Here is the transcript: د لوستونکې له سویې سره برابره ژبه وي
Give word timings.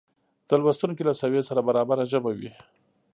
د 0.47 0.49
لوستونکې 0.61 1.03
له 1.05 1.13
سویې 1.21 1.41
سره 1.49 1.65
برابره 1.67 2.03
ژبه 2.11 2.31
وي 2.39 2.51